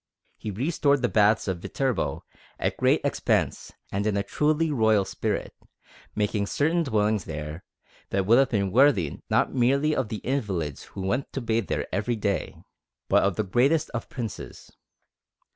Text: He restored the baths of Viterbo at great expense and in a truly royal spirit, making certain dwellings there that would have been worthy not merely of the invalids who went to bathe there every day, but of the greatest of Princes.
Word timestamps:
He 0.35 0.49
restored 0.49 1.03
the 1.03 1.09
baths 1.09 1.47
of 1.47 1.59
Viterbo 1.59 2.23
at 2.57 2.75
great 2.77 3.01
expense 3.03 3.71
and 3.91 4.07
in 4.07 4.17
a 4.17 4.23
truly 4.23 4.71
royal 4.71 5.05
spirit, 5.05 5.53
making 6.15 6.47
certain 6.47 6.81
dwellings 6.81 7.25
there 7.25 7.63
that 8.09 8.25
would 8.25 8.39
have 8.39 8.49
been 8.49 8.71
worthy 8.71 9.19
not 9.29 9.53
merely 9.53 9.95
of 9.95 10.09
the 10.09 10.17
invalids 10.25 10.85
who 10.85 11.01
went 11.05 11.31
to 11.33 11.39
bathe 11.41 11.67
there 11.67 11.85
every 11.93 12.15
day, 12.15 12.55
but 13.09 13.21
of 13.21 13.35
the 13.35 13.43
greatest 13.43 13.91
of 13.91 14.09
Princes. 14.09 14.71